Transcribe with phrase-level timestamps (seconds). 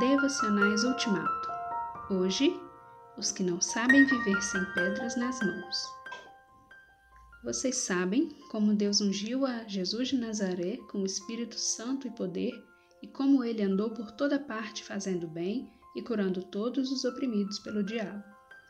[0.00, 1.48] Devocionais Ultimato.
[2.10, 2.52] Hoje,
[3.16, 5.76] os que não sabem viver sem pedras nas mãos.
[7.44, 12.50] Vocês sabem como Deus ungiu a Jesus de Nazaré com o Espírito Santo e poder
[13.00, 17.84] e como ele andou por toda parte fazendo bem e curando todos os oprimidos pelo
[17.84, 18.24] diabo.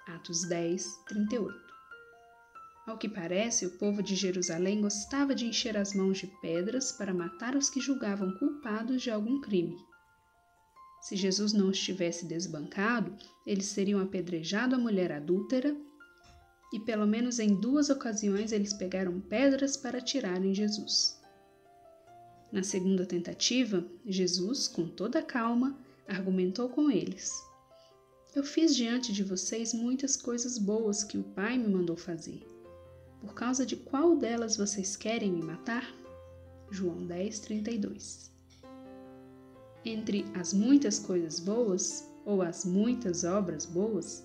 [0.07, 1.59] Atos 10, 38.
[2.87, 7.15] Ao que parece, o povo de Jerusalém gostava de encher as mãos de pedras para
[7.15, 9.75] matar os que julgavam culpados de algum crime.
[11.04, 13.14] Se Jesus não os tivesse desbancado,
[13.46, 15.76] eles teriam apedrejado a mulher adúltera
[16.72, 21.21] e, pelo menos em duas ocasiões, eles pegaram pedras para tirarem Jesus.
[22.50, 25.79] Na segunda tentativa, Jesus, com toda calma,
[26.09, 27.34] argumentou com eles:
[28.34, 32.42] Eu fiz diante de vocês muitas coisas boas que o Pai me mandou fazer.
[33.20, 35.95] Por causa de qual delas vocês querem me matar?
[36.70, 38.34] João 10, 32
[39.84, 44.25] entre as muitas coisas boas, ou as muitas obras boas,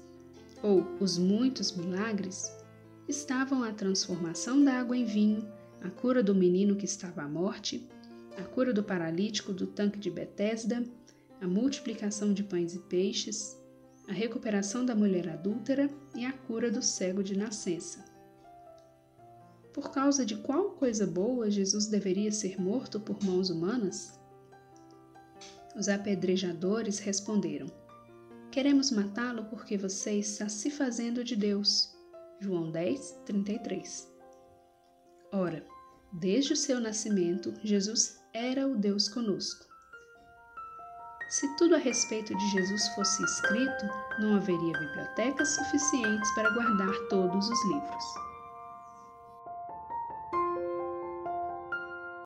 [0.64, 2.52] ou os muitos milagres,
[3.08, 5.48] estavam a transformação da água em vinho,
[5.82, 7.88] a cura do menino que estava à morte,
[8.38, 10.84] a cura do paralítico do tanque de Betesda,
[11.42, 13.58] a multiplicação de pães e peixes,
[14.08, 18.04] a recuperação da mulher adúltera e a cura do cego de nascença.
[19.74, 24.20] Por causa de qual coisa boa Jesus deveria ser morto por mãos humanas?
[25.76, 27.68] Os apedrejadores responderam:
[28.52, 31.96] Queremos matá-lo porque você está se fazendo de Deus.
[32.40, 34.12] João 10, 33.
[35.32, 35.66] Ora,
[36.12, 39.68] desde o seu nascimento, Jesus era o Deus conosco.
[41.30, 43.86] Se tudo a respeito de Jesus fosse escrito,
[44.20, 48.29] não haveria bibliotecas suficientes para guardar todos os livros.